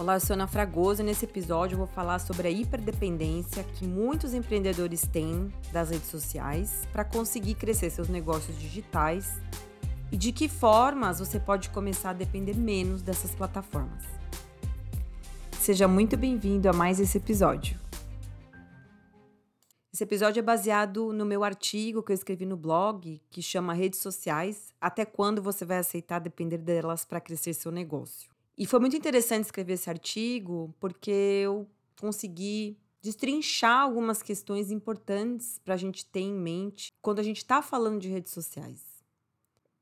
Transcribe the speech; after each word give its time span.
Olá, 0.00 0.14
eu 0.14 0.20
sou 0.20 0.32
Ana 0.32 0.46
Fragoso 0.46 1.02
e 1.02 1.04
nesse 1.04 1.26
episódio 1.26 1.74
eu 1.74 1.78
vou 1.80 1.86
falar 1.86 2.20
sobre 2.20 2.48
a 2.48 2.50
hiperdependência 2.50 3.62
que 3.62 3.86
muitos 3.86 4.32
empreendedores 4.32 5.02
têm 5.02 5.52
das 5.74 5.90
redes 5.90 6.08
sociais 6.08 6.88
para 6.90 7.04
conseguir 7.04 7.54
crescer 7.54 7.90
seus 7.90 8.08
negócios 8.08 8.58
digitais 8.58 9.34
e 10.10 10.16
de 10.16 10.32
que 10.32 10.48
formas 10.48 11.18
você 11.18 11.38
pode 11.38 11.68
começar 11.68 12.10
a 12.10 12.14
depender 12.14 12.56
menos 12.56 13.02
dessas 13.02 13.34
plataformas. 13.34 14.02
Seja 15.60 15.86
muito 15.86 16.16
bem-vindo 16.16 16.66
a 16.70 16.72
mais 16.72 16.98
esse 16.98 17.18
episódio. 17.18 17.78
Esse 19.92 20.04
episódio 20.04 20.40
é 20.40 20.42
baseado 20.42 21.12
no 21.12 21.26
meu 21.26 21.44
artigo 21.44 22.02
que 22.02 22.10
eu 22.10 22.16
escrevi 22.16 22.46
no 22.46 22.56
blog, 22.56 23.20
que 23.28 23.42
chama 23.42 23.74
Redes 23.74 24.00
Sociais: 24.00 24.72
Até 24.80 25.04
quando 25.04 25.42
você 25.42 25.66
vai 25.66 25.76
aceitar 25.76 26.20
depender 26.20 26.56
delas 26.56 27.04
para 27.04 27.20
crescer 27.20 27.52
seu 27.52 27.70
negócio? 27.70 28.29
E 28.60 28.66
foi 28.66 28.78
muito 28.78 28.94
interessante 28.94 29.44
escrever 29.44 29.72
esse 29.72 29.88
artigo, 29.88 30.74
porque 30.78 31.10
eu 31.10 31.66
consegui 31.98 32.76
destrinchar 33.00 33.80
algumas 33.80 34.22
questões 34.22 34.70
importantes 34.70 35.58
para 35.64 35.72
a 35.72 35.76
gente 35.78 36.04
ter 36.04 36.20
em 36.20 36.34
mente 36.34 36.92
quando 37.00 37.20
a 37.20 37.22
gente 37.22 37.38
está 37.38 37.62
falando 37.62 37.98
de 37.98 38.10
redes 38.10 38.32
sociais. 38.32 38.82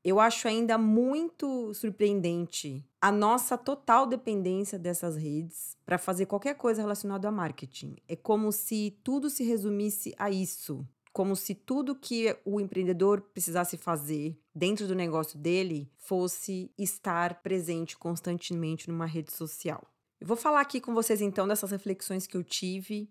Eu 0.04 0.20
acho 0.20 0.46
ainda 0.46 0.78
muito 0.78 1.74
surpreendente 1.74 2.88
a 3.01 3.10
nossa 3.10 3.59
total 3.59 4.06
dependência 4.06 4.79
dessas 4.79 5.16
redes 5.16 5.76
para 5.84 5.98
fazer 5.98 6.26
qualquer 6.26 6.54
coisa 6.54 6.80
relacionada 6.80 7.26
a 7.26 7.32
marketing. 7.32 7.96
É 8.06 8.15
como 8.15 8.52
se 8.52 8.96
tudo 9.02 9.29
se 9.29 9.42
resumisse 9.42 10.15
a 10.16 10.30
isso 10.30 10.87
como 11.12 11.34
se 11.34 11.54
tudo 11.54 11.94
que 11.94 12.36
o 12.44 12.60
empreendedor 12.60 13.20
precisasse 13.20 13.76
fazer 13.76 14.38
dentro 14.54 14.86
do 14.86 14.94
negócio 14.94 15.38
dele 15.38 15.90
fosse 15.96 16.70
estar 16.78 17.42
presente 17.42 17.96
constantemente 17.96 18.88
numa 18.88 19.06
rede 19.06 19.32
social. 19.32 19.86
Eu 20.20 20.26
vou 20.26 20.36
falar 20.36 20.60
aqui 20.60 20.80
com 20.80 20.94
vocês 20.94 21.20
então 21.20 21.46
dessas 21.46 21.70
reflexões 21.70 22.26
que 22.26 22.36
eu 22.36 22.42
tive 22.42 23.10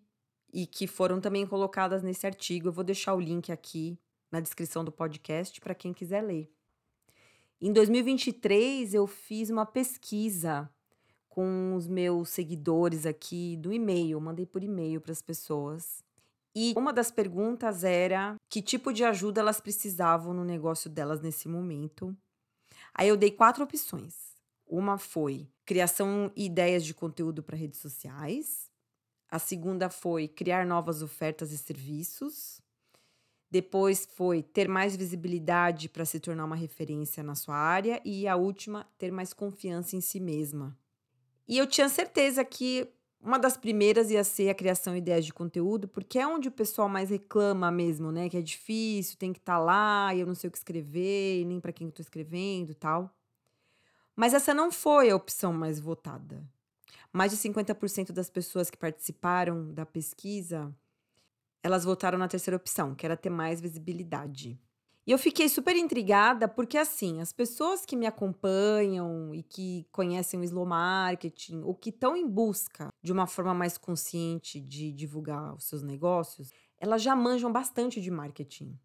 e 0.54 0.66
que 0.66 0.88
foram 0.88 1.22
também 1.22 1.46
colocadas 1.46 2.04
nesse 2.04 2.26
artigo. 2.26 2.68
Eu 2.68 2.74
vou 2.74 2.84
deixar 2.84 3.14
o 3.14 3.20
link 3.20 3.52
aqui 3.52 3.98
na 4.32 4.40
descrição 4.40 4.84
do 4.84 4.92
podcast 4.92 5.60
para 5.62 5.76
quem 5.76 5.94
quiser 5.94 6.22
ler. 6.22 6.52
Em 7.60 7.72
2023, 7.74 8.94
eu 8.94 9.08
fiz 9.08 9.50
uma 9.50 9.66
pesquisa 9.66 10.70
com 11.28 11.76
os 11.76 11.88
meus 11.88 12.30
seguidores 12.30 13.06
aqui 13.06 13.58
do 13.58 13.72
e-mail, 13.72 14.20
mandei 14.20 14.46
por 14.46 14.64
e-mail 14.64 15.00
para 15.00 15.12
as 15.12 15.22
pessoas. 15.22 16.04
E 16.60 16.74
uma 16.76 16.92
das 16.92 17.12
perguntas 17.12 17.84
era 17.84 18.36
que 18.50 18.64
tipo 18.64 18.92
de 18.92 19.04
ajuda 19.04 19.42
elas 19.42 19.62
precisavam 19.62 20.34
no 20.34 20.44
negócio 20.44 20.90
delas 20.90 21.22
nesse 21.22 21.48
momento. 21.48 22.18
Aí 22.96 23.10
eu 23.10 23.16
dei 23.16 23.30
quatro 23.30 23.64
opções. 23.64 24.34
Uma 24.66 24.98
foi 24.98 25.48
criação 25.64 26.32
e 26.36 26.48
ideias 26.48 26.84
de 26.84 26.96
conteúdo 26.96 27.44
para 27.44 27.56
redes 27.56 27.80
sociais. 27.80 28.72
A 29.30 29.38
segunda 29.38 29.88
foi 29.88 30.28
criar 30.28 30.66
novas 30.66 31.04
ofertas 31.04 31.52
e 31.52 31.60
serviços. 31.60 32.60
Depois 33.52 34.08
foi 34.16 34.42
ter 34.42 34.68
mais 34.68 34.96
visibilidade 34.96 35.88
para 35.88 36.06
se 36.06 36.20
tornar 36.20 36.46
uma 36.46 36.56
referência 36.56 37.22
na 37.22 37.36
sua 37.36 37.56
área. 37.56 38.02
E 38.04 38.28
a 38.28 38.36
última, 38.36 38.84
ter 38.98 39.12
mais 39.12 39.32
confiança 39.32 39.96
em 39.96 40.02
si 40.02 40.20
mesma. 40.20 40.76
E 41.48 41.56
eu 41.56 41.68
tinha 41.68 41.88
certeza 41.88 42.44
que 42.44 42.92
uma 43.22 43.40
das 43.40 43.58
primeiras 43.58 44.12
ia 44.12 44.24
ser 44.24 44.50
a 44.50 44.56
criação 44.56 44.94
de 44.94 45.00
ideias 45.00 45.26
de 45.26 45.34
conteúdo, 45.34 45.88
porque 45.88 46.20
é 46.20 46.28
onde 46.28 46.48
o 46.48 46.52
pessoal 46.52 46.88
mais 46.88 47.10
reclama 47.10 47.72
mesmo, 47.72 48.12
né? 48.12 48.30
Que 48.30 48.38
é 48.38 48.42
difícil, 48.42 49.18
tem 49.18 49.34
que 49.34 49.40
estar 49.40 49.58
tá 49.58 49.60
lá, 49.60 50.14
e 50.14 50.20
eu 50.20 50.28
não 50.28 50.36
sei 50.36 50.48
o 50.48 50.52
que 50.52 50.58
escrever, 50.58 51.42
e 51.42 51.46
nem 51.46 51.60
para 51.60 51.74
quem 51.74 51.90
tô 51.90 52.02
escrevendo 52.02 52.74
tal. 52.76 53.14
Mas 54.16 54.34
essa 54.34 54.54
não 54.54 54.72
foi 54.72 55.10
a 55.10 55.16
opção 55.16 55.52
mais 55.54 55.80
votada. 55.80 56.44
Mais 57.12 57.32
de 57.32 57.38
50% 57.38 58.12
das 58.12 58.30
pessoas 58.30 58.70
que 58.70 58.78
participaram 58.78 59.74
da 59.74 59.86
pesquisa, 59.86 60.74
elas 61.64 61.84
votaram 61.84 62.18
na 62.18 62.28
terceira 62.28 62.58
opção, 62.58 62.96
que 62.96 63.06
era 63.06 63.18
ter 63.18 63.30
mais 63.30 63.60
visibilidade. 63.60 64.60
E 65.08 65.12
eu 65.12 65.18
fiquei 65.18 65.48
super 65.48 65.74
intrigada 65.78 66.50
porque, 66.50 66.78
assim, 66.78 67.22
as 67.22 67.32
pessoas 67.32 67.86
que 67.86 67.96
me 67.96 68.06
acompanham 68.06 69.34
e 69.34 69.42
que 69.42 69.88
conhecem 69.90 70.38
o 70.38 70.44
slow 70.44 70.66
marketing 70.66 71.62
ou 71.64 71.74
que 71.74 71.92
estão 71.92 72.14
em 72.14 72.28
busca 72.28 72.90
de 73.02 73.14
uma 73.14 73.26
forma 73.26 73.54
mais 73.54 73.78
consciente 73.78 74.60
de 74.60 74.92
divulgar 74.92 75.56
os 75.56 75.64
seus 75.64 75.82
negócios, 75.82 76.52
elas 76.78 77.02
já 77.02 77.16
manjam 77.16 77.50
bastante 77.50 78.02
de 78.02 78.12
marketing. 78.12 78.78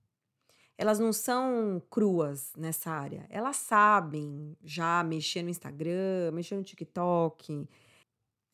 Elas 0.79 1.01
não 1.01 1.13
são 1.13 1.83
cruas 1.91 2.53
nessa 2.57 2.93
área. 2.93 3.27
Elas 3.29 3.57
sabem 3.57 4.57
já 4.63 5.03
mexer 5.03 5.43
no 5.43 5.51
Instagram, 5.51 6.31
mexer 6.33 6.55
no 6.55 6.63
TikTok. 6.63 7.69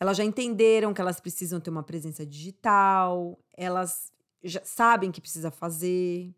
Elas 0.01 0.17
já 0.17 0.25
entenderam 0.25 0.95
que 0.95 1.03
elas 1.03 1.21
precisam 1.21 1.61
ter 1.61 1.69
uma 1.69 1.83
presença 1.83 2.25
digital. 2.25 3.39
Elas 3.55 4.11
já 4.43 4.65
sabem 4.65 5.13
que 5.13 5.21
precisa 5.21 5.51
fazer 5.51 6.35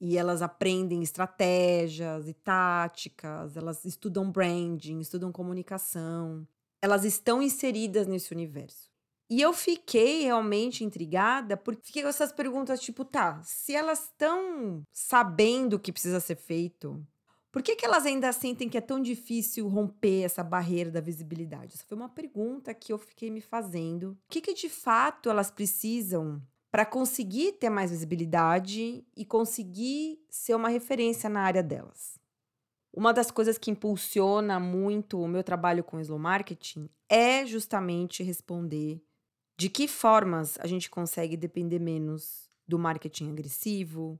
e 0.00 0.18
elas 0.18 0.42
aprendem 0.42 1.02
estratégias 1.02 2.28
e 2.28 2.34
táticas, 2.34 3.56
elas 3.56 3.84
estudam 3.84 4.30
branding, 4.30 5.00
estudam 5.00 5.32
comunicação, 5.32 6.46
elas 6.82 7.04
estão 7.04 7.42
inseridas 7.42 8.06
nesse 8.06 8.32
universo. 8.32 8.92
E 9.30 9.40
eu 9.40 9.52
fiquei 9.52 10.22
realmente 10.22 10.84
intrigada 10.84 11.56
porque 11.56 11.86
fiquei 11.86 12.02
com 12.02 12.08
essas 12.08 12.32
perguntas 12.32 12.80
tipo, 12.80 13.04
tá, 13.04 13.40
se 13.42 13.74
elas 13.74 14.04
estão 14.04 14.84
sabendo 14.92 15.74
o 15.74 15.80
que 15.80 15.92
precisa 15.92 16.20
ser 16.20 16.36
feito, 16.36 17.04
por 17.50 17.62
que, 17.62 17.76
que 17.76 17.86
elas 17.86 18.04
ainda 18.04 18.32
sentem 18.32 18.68
que 18.68 18.76
é 18.76 18.80
tão 18.80 19.00
difícil 19.00 19.68
romper 19.68 20.22
essa 20.22 20.42
barreira 20.42 20.90
da 20.90 21.00
visibilidade? 21.00 21.74
Essa 21.74 21.84
foi 21.84 21.96
uma 21.96 22.08
pergunta 22.08 22.74
que 22.74 22.92
eu 22.92 22.98
fiquei 22.98 23.30
me 23.30 23.40
fazendo. 23.40 24.10
O 24.10 24.18
que, 24.28 24.40
que 24.40 24.52
de 24.52 24.68
fato 24.68 25.30
elas 25.30 25.52
precisam 25.52 26.42
para 26.74 26.84
conseguir 26.84 27.52
ter 27.52 27.70
mais 27.70 27.92
visibilidade 27.92 29.06
e 29.16 29.24
conseguir 29.24 30.18
ser 30.28 30.56
uma 30.56 30.68
referência 30.68 31.30
na 31.30 31.42
área 31.42 31.62
delas. 31.62 32.18
Uma 32.92 33.14
das 33.14 33.30
coisas 33.30 33.56
que 33.56 33.70
impulsiona 33.70 34.58
muito 34.58 35.20
o 35.20 35.28
meu 35.28 35.44
trabalho 35.44 35.84
com 35.84 36.00
slow 36.00 36.18
marketing 36.18 36.90
é 37.08 37.46
justamente 37.46 38.24
responder 38.24 39.00
de 39.56 39.68
que 39.68 39.86
formas 39.86 40.58
a 40.58 40.66
gente 40.66 40.90
consegue 40.90 41.36
depender 41.36 41.78
menos 41.78 42.50
do 42.66 42.76
marketing 42.76 43.30
agressivo, 43.30 44.18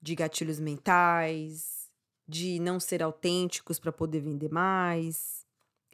de 0.00 0.14
gatilhos 0.14 0.58
mentais, 0.58 1.90
de 2.26 2.58
não 2.60 2.80
ser 2.80 3.02
autênticos 3.02 3.78
para 3.78 3.92
poder 3.92 4.20
vender 4.20 4.50
mais. 4.50 5.44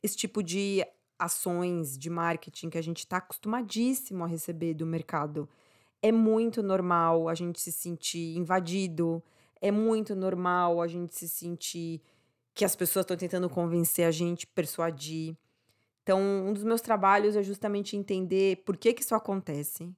Esse 0.00 0.16
tipo 0.16 0.40
de 0.40 0.86
ações 1.18 1.98
de 1.98 2.08
marketing 2.08 2.70
que 2.70 2.78
a 2.78 2.82
gente 2.82 3.00
está 3.00 3.16
acostumadíssimo 3.16 4.22
a 4.22 4.28
receber 4.28 4.74
do 4.74 4.86
mercado 4.86 5.48
é 6.02 6.10
muito 6.10 6.62
normal 6.62 7.28
a 7.28 7.34
gente 7.34 7.60
se 7.60 7.70
sentir 7.72 8.36
invadido, 8.36 9.22
é 9.60 9.70
muito 9.70 10.16
normal 10.16 10.80
a 10.80 10.86
gente 10.86 11.14
se 11.14 11.28
sentir 11.28 12.00
que 12.54 12.64
as 12.64 12.74
pessoas 12.74 13.04
estão 13.04 13.16
tentando 13.16 13.48
convencer 13.48 14.06
a 14.06 14.10
gente, 14.10 14.46
persuadir. 14.46 15.36
Então, 16.02 16.20
um 16.20 16.52
dos 16.52 16.64
meus 16.64 16.80
trabalhos 16.80 17.36
é 17.36 17.42
justamente 17.42 17.96
entender 17.96 18.62
por 18.64 18.76
que, 18.76 18.92
que 18.92 19.02
isso 19.02 19.14
acontece 19.14 19.94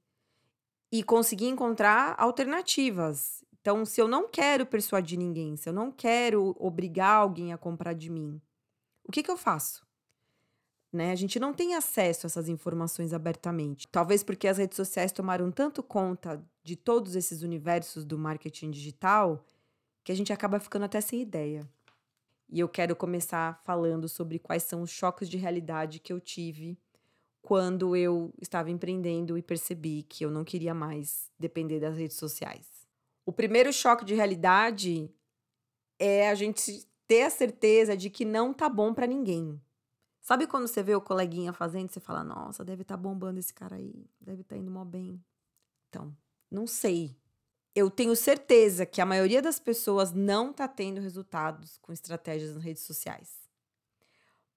e 0.91 1.01
conseguir 1.01 1.47
encontrar 1.47 2.15
alternativas. 2.17 3.43
Então, 3.59 3.85
se 3.85 4.01
eu 4.01 4.07
não 4.07 4.27
quero 4.27 4.65
persuadir 4.65 5.17
ninguém, 5.17 5.55
se 5.55 5.69
eu 5.69 5.73
não 5.73 5.91
quero 5.91 6.55
obrigar 6.59 7.15
alguém 7.15 7.53
a 7.53 7.57
comprar 7.57 7.93
de 7.93 8.09
mim, 8.09 8.41
o 9.03 9.11
que, 9.11 9.23
que 9.23 9.31
eu 9.31 9.37
faço? 9.37 9.82
Né? 10.93 11.11
A 11.11 11.15
gente 11.15 11.39
não 11.39 11.55
tem 11.55 11.73
acesso 11.73 12.27
a 12.27 12.27
essas 12.27 12.47
informações 12.47 13.13
abertamente. 13.13 13.87
Talvez 13.87 14.23
porque 14.23 14.47
as 14.47 14.59
redes 14.59 14.75
sociais 14.75 15.11
tomaram 15.11 15.51
tanto 15.51 15.81
conta 15.81 16.39
de 16.63 16.75
todos 16.75 17.15
esses 17.15 17.41
universos 17.41 18.05
do 18.05 18.15
marketing 18.15 18.69
digital 18.69 19.43
que 20.03 20.11
a 20.11 20.15
gente 20.15 20.31
acaba 20.31 20.59
ficando 20.59 20.85
até 20.85 21.01
sem 21.01 21.19
ideia. 21.19 21.67
E 22.47 22.59
eu 22.59 22.69
quero 22.69 22.95
começar 22.95 23.59
falando 23.63 24.07
sobre 24.07 24.37
quais 24.37 24.61
são 24.61 24.83
os 24.83 24.91
choques 24.91 25.27
de 25.27 25.35
realidade 25.37 25.99
que 25.99 26.13
eu 26.13 26.19
tive 26.19 26.77
quando 27.41 27.95
eu 27.95 28.31
estava 28.39 28.69
empreendendo 28.69 29.35
e 29.35 29.41
percebi 29.41 30.03
que 30.03 30.23
eu 30.23 30.29
não 30.29 30.43
queria 30.43 30.75
mais 30.75 31.31
depender 31.39 31.79
das 31.79 31.97
redes 31.97 32.17
sociais. 32.17 32.67
O 33.25 33.33
primeiro 33.33 33.73
choque 33.73 34.05
de 34.05 34.13
realidade 34.13 35.09
é 35.97 36.29
a 36.29 36.35
gente 36.35 36.87
ter 37.07 37.23
a 37.23 37.29
certeza 37.31 37.97
de 37.97 38.11
que 38.11 38.23
não 38.23 38.53
tá 38.53 38.69
bom 38.69 38.93
para 38.93 39.07
ninguém. 39.07 39.59
Sabe 40.23 40.47
quando 40.47 40.69
você 40.69 40.81
vê 40.81 40.95
o 40.95 41.01
coleguinha 41.01 41.51
fazendo, 41.51 41.89
você 41.91 41.99
fala, 41.99 42.23
nossa, 42.23 42.63
deve 42.63 42.83
estar 42.83 42.95
tá 42.95 43.01
bombando 43.01 43.41
esse 43.41 43.53
cara 43.53 43.75
aí, 43.75 44.09
deve 44.21 44.41
estar 44.41 44.55
tá 44.55 44.61
indo 44.61 44.71
mó 44.71 44.85
bem. 44.85 45.21
Então, 45.89 46.15
não 46.49 46.65
sei. 46.65 47.13
Eu 47.75 47.91
tenho 47.91 48.15
certeza 48.15 48.85
que 48.85 49.01
a 49.01 49.05
maioria 49.05 49.41
das 49.41 49.59
pessoas 49.59 50.13
não 50.13 50.51
está 50.51 50.65
tendo 50.65 51.01
resultados 51.01 51.77
com 51.79 51.91
estratégias 51.91 52.53
nas 52.53 52.63
redes 52.63 52.83
sociais. 52.83 53.49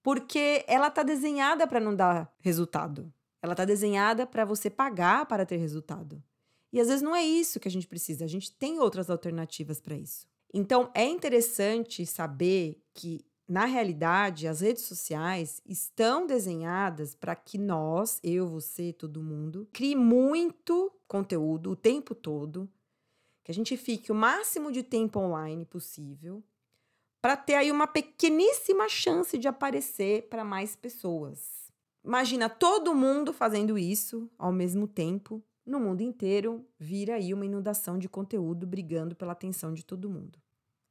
Porque 0.01 0.63
ela 0.69 0.87
está 0.87 1.03
desenhada 1.03 1.67
para 1.67 1.81
não 1.81 1.93
dar 1.93 2.33
resultado. 2.39 3.13
Ela 3.41 3.51
está 3.51 3.65
desenhada 3.65 4.25
para 4.25 4.45
você 4.45 4.69
pagar 4.69 5.25
para 5.25 5.45
ter 5.45 5.57
resultado. 5.57 6.23
E 6.71 6.79
às 6.79 6.87
vezes 6.87 7.01
não 7.01 7.13
é 7.13 7.23
isso 7.23 7.59
que 7.59 7.67
a 7.67 7.71
gente 7.71 7.87
precisa, 7.87 8.23
a 8.23 8.27
gente 8.27 8.53
tem 8.53 8.79
outras 8.79 9.09
alternativas 9.09 9.81
para 9.81 9.97
isso. 9.97 10.25
Então 10.53 10.89
é 10.93 11.03
interessante 11.03 12.05
saber 12.05 12.81
que 12.93 13.25
na 13.47 13.63
realidade, 13.63 14.47
as 14.47 14.59
redes 14.59 14.83
sociais 14.83 15.61
estão 15.65 16.27
desenhadas 16.27 17.15
para 17.15 17.33
que 17.33 17.57
nós, 17.57 18.19
eu, 18.21 18.45
você, 18.45 18.91
todo 18.91 19.23
mundo, 19.23 19.67
crie 19.71 19.95
muito 19.95 20.91
conteúdo 21.07 21.71
o 21.71 21.75
tempo 21.75 22.13
todo, 22.13 22.69
que 23.45 23.51
a 23.51 23.53
gente 23.53 23.77
fique 23.77 24.11
o 24.11 24.15
máximo 24.15 24.69
de 24.69 24.83
tempo 24.83 25.19
online 25.19 25.63
possível, 25.63 26.43
para 27.21 27.37
ter 27.37 27.55
aí 27.55 27.71
uma 27.71 27.87
pequeníssima 27.87 28.89
chance 28.89 29.37
de 29.37 29.47
aparecer 29.47 30.27
para 30.27 30.43
mais 30.43 30.75
pessoas. 30.75 31.71
Imagina 32.03 32.49
todo 32.49 32.93
mundo 32.93 33.31
fazendo 33.31 33.77
isso 33.77 34.29
ao 34.37 34.51
mesmo 34.51 34.87
tempo, 34.87 35.41
no 35.65 35.79
mundo 35.79 36.01
inteiro, 36.01 36.65
vira 36.77 37.15
aí 37.15 37.33
uma 37.33 37.45
inundação 37.45 37.97
de 37.97 38.07
conteúdo 38.07 38.67
brigando 38.67 39.15
pela 39.15 39.33
atenção 39.33 39.73
de 39.73 39.83
todo 39.83 40.09
mundo. 40.09 40.39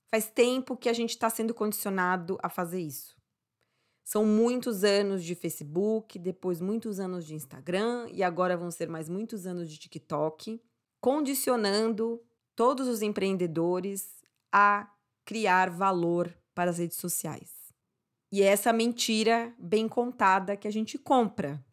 Faz 0.08 0.28
tempo 0.28 0.76
que 0.76 0.88
a 0.88 0.92
gente 0.92 1.10
está 1.10 1.28
sendo 1.28 1.52
condicionado 1.52 2.38
a 2.42 2.48
fazer 2.48 2.80
isso. 2.80 3.16
São 4.04 4.24
muitos 4.24 4.84
anos 4.84 5.24
de 5.24 5.34
Facebook, 5.34 6.16
depois 6.18 6.60
muitos 6.60 7.00
anos 7.00 7.26
de 7.26 7.34
Instagram 7.34 8.08
e 8.12 8.22
agora 8.22 8.56
vão 8.56 8.70
ser 8.70 8.88
mais 8.88 9.08
muitos 9.08 9.46
anos 9.46 9.68
de 9.68 9.78
TikTok, 9.78 10.62
condicionando 11.00 12.22
todos 12.54 12.86
os 12.86 13.02
empreendedores 13.02 14.22
a 14.52 14.88
criar 15.24 15.70
valor 15.70 16.32
para 16.54 16.70
as 16.70 16.78
redes 16.78 16.98
sociais. 16.98 17.52
E 18.32 18.42
é 18.42 18.46
essa 18.46 18.72
mentira 18.72 19.52
bem 19.58 19.88
contada 19.88 20.56
que 20.56 20.68
a 20.68 20.70
gente 20.70 20.96
compra. 20.98 21.64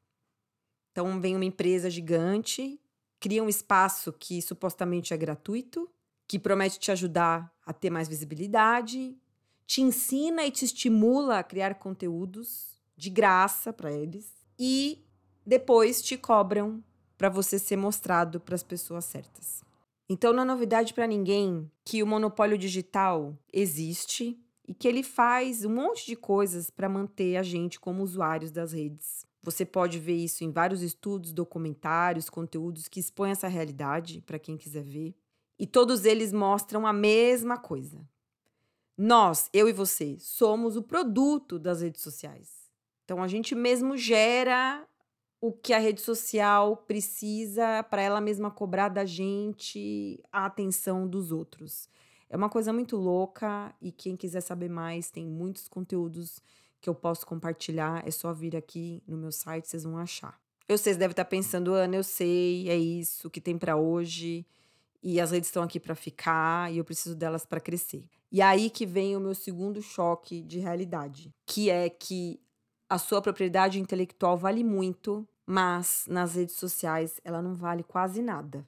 Então 0.91 1.21
vem 1.21 1.35
uma 1.35 1.45
empresa 1.45 1.89
gigante, 1.89 2.79
cria 3.19 3.43
um 3.43 3.49
espaço 3.49 4.11
que 4.11 4.41
supostamente 4.41 5.13
é 5.13 5.17
gratuito, 5.17 5.89
que 6.27 6.39
promete 6.39 6.79
te 6.79 6.91
ajudar 6.91 7.53
a 7.65 7.73
ter 7.73 7.89
mais 7.89 8.07
visibilidade, 8.07 9.17
te 9.65 9.81
ensina 9.81 10.45
e 10.45 10.51
te 10.51 10.65
estimula 10.65 11.39
a 11.39 11.43
criar 11.43 11.75
conteúdos 11.75 12.79
de 12.95 13.09
graça 13.09 13.73
para 13.73 13.91
eles 13.91 14.31
e 14.59 15.03
depois 15.45 16.01
te 16.01 16.17
cobram 16.17 16.83
para 17.17 17.29
você 17.29 17.57
ser 17.57 17.77
mostrado 17.77 18.39
para 18.39 18.55
as 18.55 18.63
pessoas 18.63 19.05
certas. 19.05 19.63
Então 20.09 20.33
não 20.33 20.43
é 20.43 20.45
novidade 20.45 20.93
para 20.93 21.07
ninguém 21.07 21.71
que 21.85 22.03
o 22.03 22.07
monopólio 22.07 22.57
digital 22.57 23.37
existe 23.51 24.39
e 24.67 24.73
que 24.73 24.87
ele 24.87 25.03
faz 25.03 25.65
um 25.65 25.73
monte 25.73 26.05
de 26.05 26.15
coisas 26.15 26.69
para 26.69 26.89
manter 26.89 27.37
a 27.37 27.43
gente 27.43 27.79
como 27.79 28.03
usuários 28.03 28.51
das 28.51 28.73
redes. 28.73 29.25
Você 29.41 29.65
pode 29.65 29.99
ver 29.99 30.15
isso 30.15 30.43
em 30.43 30.51
vários 30.51 30.81
estudos, 30.81 31.33
documentários, 31.33 32.29
conteúdos 32.29 32.87
que 32.87 32.99
expõem 32.99 33.31
essa 33.31 33.47
realidade 33.47 34.21
para 34.21 34.39
quem 34.39 34.55
quiser 34.55 34.83
ver. 34.83 35.13
E 35.63 35.65
todos 35.65 36.03
eles 36.03 36.33
mostram 36.33 36.85
a 36.85 36.91
mesma 36.91 37.57
coisa. 37.57 38.05
Nós, 38.97 39.49
eu 39.53 39.69
e 39.69 39.71
você, 39.71 40.17
somos 40.19 40.75
o 40.75 40.83
produto 40.83 41.57
das 41.57 41.81
redes 41.81 42.01
sociais. 42.01 42.69
Então 43.05 43.23
a 43.23 43.29
gente 43.29 43.55
mesmo 43.55 43.95
gera 43.95 44.85
o 45.39 45.53
que 45.53 45.71
a 45.71 45.79
rede 45.79 46.01
social 46.01 46.75
precisa 46.75 47.81
para 47.83 48.01
ela 48.01 48.19
mesma 48.19 48.51
cobrar 48.51 48.89
da 48.89 49.05
gente 49.05 50.21
a 50.29 50.47
atenção 50.47 51.07
dos 51.07 51.31
outros. 51.31 51.87
É 52.29 52.35
uma 52.35 52.49
coisa 52.49 52.73
muito 52.73 52.97
louca 52.97 53.73
e 53.81 53.89
quem 53.89 54.17
quiser 54.17 54.41
saber 54.41 54.69
mais, 54.69 55.09
tem 55.09 55.25
muitos 55.25 55.69
conteúdos 55.69 56.41
que 56.81 56.89
eu 56.89 56.93
posso 56.93 57.25
compartilhar. 57.25 58.05
É 58.05 58.11
só 58.11 58.33
vir 58.33 58.57
aqui 58.57 59.01
no 59.07 59.15
meu 59.15 59.31
site, 59.31 59.69
vocês 59.69 59.85
vão 59.85 59.97
achar. 59.97 60.37
Eu 60.67 60.77
sei, 60.77 60.91
vocês 60.91 60.97
devem 60.97 61.13
estar 61.13 61.23
pensando, 61.23 61.73
Ana, 61.73 61.95
eu 61.95 62.03
sei, 62.03 62.67
é 62.67 62.75
isso 62.75 63.29
que 63.29 63.39
tem 63.39 63.57
para 63.57 63.77
hoje 63.77 64.45
e 65.03 65.19
as 65.19 65.31
redes 65.31 65.49
estão 65.49 65.61
aqui 65.61 65.79
para 65.79 65.93
ficar 65.93 66.71
e 66.71 66.77
eu 66.77 66.85
preciso 66.85 67.15
delas 67.15 67.45
para 67.45 67.59
crescer. 67.59 68.05
E 68.31 68.41
aí 68.41 68.69
que 68.69 68.85
vem 68.85 69.15
o 69.15 69.19
meu 69.19 69.35
segundo 69.35 69.81
choque 69.81 70.41
de 70.41 70.59
realidade, 70.59 71.31
que 71.45 71.69
é 71.69 71.89
que 71.89 72.39
a 72.89 72.97
sua 72.97 73.21
propriedade 73.21 73.79
intelectual 73.79 74.37
vale 74.37 74.63
muito, 74.63 75.27
mas 75.45 76.05
nas 76.07 76.35
redes 76.35 76.55
sociais 76.55 77.19
ela 77.23 77.41
não 77.41 77.53
vale 77.53 77.83
quase 77.83 78.21
nada. 78.21 78.65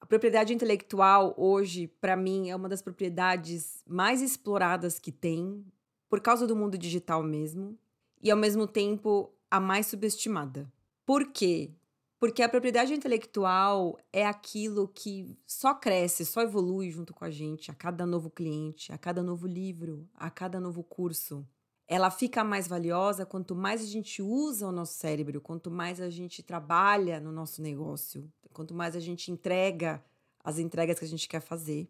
A 0.00 0.06
propriedade 0.06 0.54
intelectual 0.54 1.34
hoje, 1.36 1.88
para 2.00 2.16
mim, 2.16 2.50
é 2.50 2.56
uma 2.56 2.68
das 2.68 2.82
propriedades 2.82 3.82
mais 3.86 4.22
exploradas 4.22 4.98
que 4.98 5.10
tem, 5.10 5.64
por 6.08 6.20
causa 6.20 6.46
do 6.46 6.56
mundo 6.56 6.78
digital 6.78 7.22
mesmo, 7.22 7.78
e 8.22 8.30
ao 8.30 8.36
mesmo 8.36 8.66
tempo 8.66 9.32
a 9.50 9.58
mais 9.58 9.86
subestimada. 9.86 10.70
Por 11.04 11.32
quê? 11.32 11.72
Porque 12.18 12.42
a 12.42 12.48
propriedade 12.48 12.94
intelectual 12.94 13.98
é 14.10 14.26
aquilo 14.26 14.88
que 14.88 15.36
só 15.46 15.74
cresce, 15.74 16.24
só 16.24 16.40
evolui 16.40 16.90
junto 16.90 17.12
com 17.12 17.24
a 17.24 17.30
gente 17.30 17.70
a 17.70 17.74
cada 17.74 18.06
novo 18.06 18.30
cliente, 18.30 18.90
a 18.90 18.96
cada 18.96 19.22
novo 19.22 19.46
livro, 19.46 20.08
a 20.14 20.30
cada 20.30 20.58
novo 20.58 20.82
curso. 20.82 21.46
Ela 21.86 22.10
fica 22.10 22.42
mais 22.42 22.66
valiosa 22.66 23.26
quanto 23.26 23.54
mais 23.54 23.82
a 23.82 23.86
gente 23.86 24.22
usa 24.22 24.66
o 24.66 24.72
nosso 24.72 24.94
cérebro, 24.94 25.40
quanto 25.40 25.70
mais 25.70 26.00
a 26.00 26.08
gente 26.08 26.42
trabalha 26.42 27.20
no 27.20 27.30
nosso 27.30 27.60
negócio, 27.60 28.32
quanto 28.52 28.74
mais 28.74 28.96
a 28.96 29.00
gente 29.00 29.30
entrega 29.30 30.02
as 30.42 30.58
entregas 30.58 30.98
que 30.98 31.04
a 31.04 31.08
gente 31.08 31.28
quer 31.28 31.40
fazer. 31.40 31.88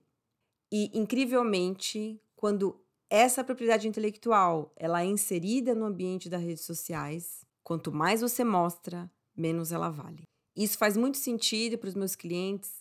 E 0.72 0.90
incrivelmente, 0.92 2.20
quando 2.34 2.80
essa 3.08 3.44
propriedade 3.44 3.86
intelectual 3.86 4.72
ela 4.76 5.02
é 5.02 5.06
inserida 5.06 5.74
no 5.74 5.86
ambiente 5.86 6.28
das 6.28 6.42
redes 6.42 6.64
sociais, 6.64 7.46
quanto 7.62 7.92
mais 7.92 8.20
você 8.20 8.42
mostra, 8.42 9.10
menos 9.36 9.72
ela 9.72 9.90
vale. 9.90 10.22
Isso 10.56 10.78
faz 10.78 10.96
muito 10.96 11.18
sentido 11.18 11.76
para 11.76 11.88
os 11.88 11.94
meus 11.94 12.16
clientes 12.16 12.72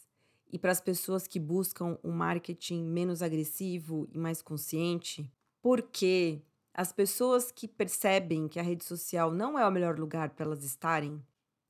e 0.52 0.58
para 0.58 0.72
as 0.72 0.80
pessoas 0.80 1.28
que 1.28 1.40
buscam 1.40 1.98
um 2.04 2.12
marketing 2.12 2.84
menos 2.84 3.22
agressivo 3.22 4.08
e 4.14 4.18
mais 4.18 4.42
consciente, 4.42 5.30
porque 5.62 6.42
as 6.74 6.94
pessoas 6.94 7.52
que 7.52 7.68
percebem 7.68 8.48
que 8.48 8.60
a 8.60 8.64
rede 8.64 8.84
social 8.84 9.32
não 9.32 9.60
é 9.60 9.68
o 9.68 9.72
melhor 9.72 10.00
lugar 10.00 10.30
para 10.30 10.46
elas 10.46 10.64
estarem, 10.64 11.22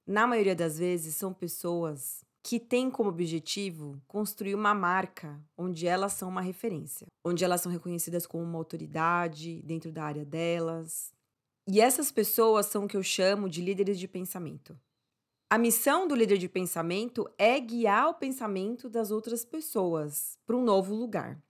na 0.06 0.28
maioria 0.28 0.56
das 0.56 0.78
vezes 0.78 1.16
são 1.16 1.34
pessoas 1.34 2.24
que 2.44 2.60
têm 2.60 2.92
como 2.92 3.10
objetivo 3.10 4.00
construir 4.08 4.54
uma 4.54 4.76
marca 4.76 5.42
onde 5.58 5.88
elas 5.88 6.14
são 6.14 6.30
uma 6.30 6.42
referência, 6.42 7.08
onde 7.24 7.44
elas 7.44 7.62
são 7.62 7.72
reconhecidas 7.72 8.28
como 8.28 8.44
uma 8.44 8.60
autoridade 8.60 9.64
dentro 9.64 9.92
da 9.92 10.04
área 10.04 10.24
delas, 10.24 11.12
e 11.68 11.82
essas 11.82 12.12
pessoas 12.12 12.68
são 12.68 12.86
o 12.86 12.88
que 12.88 12.98
eu 12.98 13.04
chamo 13.04 13.50
de 13.50 13.62
líderes 13.62 14.00
de 14.00 14.08
pensamento. 14.08 14.78
A 15.50 15.58
missão 15.58 16.08
do 16.08 16.16
líder 16.16 16.38
de 16.38 16.50
pensamento 16.50 17.30
é 17.38 17.60
guiar 17.60 18.10
o 18.10 18.14
pensamento 18.16 18.90
das 18.90 19.12
outras 19.12 19.46
pessoas 19.46 20.38
para 20.46 20.56
um 20.56 20.64
novo 20.64 20.94
lugar. 20.94 21.42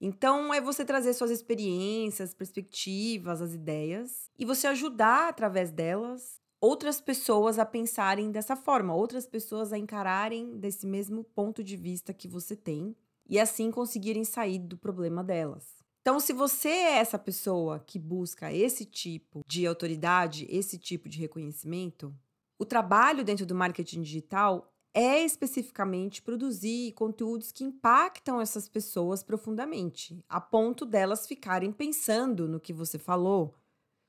Então, 0.00 0.54
é 0.54 0.60
você 0.60 0.84
trazer 0.84 1.12
suas 1.14 1.30
experiências, 1.30 2.32
perspectivas, 2.32 3.42
as 3.42 3.52
ideias 3.52 4.30
e 4.38 4.44
você 4.44 4.66
ajudar 4.68 5.28
através 5.28 5.70
delas 5.72 6.40
outras 6.60 7.00
pessoas 7.00 7.58
a 7.58 7.64
pensarem 7.64 8.30
dessa 8.30 8.56
forma, 8.56 8.94
outras 8.94 9.26
pessoas 9.26 9.72
a 9.72 9.78
encararem 9.78 10.58
desse 10.58 10.86
mesmo 10.86 11.24
ponto 11.24 11.62
de 11.62 11.76
vista 11.76 12.12
que 12.12 12.28
você 12.28 12.56
tem 12.56 12.96
e 13.28 13.38
assim 13.38 13.70
conseguirem 13.70 14.24
sair 14.24 14.58
do 14.58 14.76
problema 14.76 15.22
delas. 15.22 15.77
Então, 16.08 16.18
se 16.18 16.32
você 16.32 16.70
é 16.70 16.96
essa 16.96 17.18
pessoa 17.18 17.80
que 17.80 17.98
busca 17.98 18.50
esse 18.50 18.86
tipo 18.86 19.44
de 19.46 19.66
autoridade, 19.66 20.46
esse 20.48 20.78
tipo 20.78 21.06
de 21.06 21.18
reconhecimento, 21.18 22.16
o 22.58 22.64
trabalho 22.64 23.22
dentro 23.22 23.44
do 23.44 23.54
marketing 23.54 24.00
digital 24.00 24.72
é 24.94 25.22
especificamente 25.22 26.22
produzir 26.22 26.92
conteúdos 26.92 27.52
que 27.52 27.62
impactam 27.62 28.40
essas 28.40 28.66
pessoas 28.70 29.22
profundamente, 29.22 30.24
a 30.30 30.40
ponto 30.40 30.86
delas 30.86 31.26
ficarem 31.26 31.70
pensando 31.70 32.48
no 32.48 32.58
que 32.58 32.72
você 32.72 32.98
falou 32.98 33.54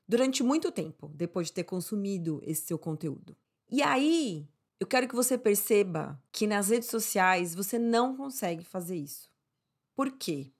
durante 0.08 0.42
muito 0.42 0.72
tempo, 0.72 1.12
depois 1.14 1.48
de 1.48 1.52
ter 1.52 1.64
consumido 1.64 2.40
esse 2.46 2.62
seu 2.62 2.78
conteúdo. 2.78 3.36
E 3.70 3.82
aí, 3.82 4.48
eu 4.80 4.86
quero 4.86 5.06
que 5.06 5.14
você 5.14 5.36
perceba 5.36 6.18
que 6.32 6.46
nas 6.46 6.70
redes 6.70 6.88
sociais 6.88 7.54
você 7.54 7.78
não 7.78 8.16
consegue 8.16 8.64
fazer 8.64 8.96
isso. 8.96 9.30
Por 9.94 10.10
quê? 10.12 10.50